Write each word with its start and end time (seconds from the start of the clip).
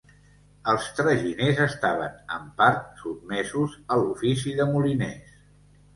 Els 0.71 0.87
traginers 0.99 1.59
estaven, 1.65 2.15
en 2.37 2.49
part, 2.63 2.89
sotmesos 3.03 3.77
a 3.85 3.99
l'ofici 4.03 4.57
de 4.63 4.69
moliners. 4.75 5.41